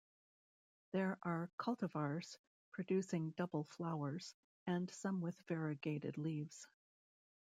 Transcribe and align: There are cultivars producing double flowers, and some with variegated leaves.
There 0.93 1.19
are 1.21 1.51
cultivars 1.59 2.35
producing 2.71 3.35
double 3.37 3.65
flowers, 3.65 4.33
and 4.65 4.89
some 4.89 5.21
with 5.21 5.37
variegated 5.47 6.17
leaves. 6.17 6.67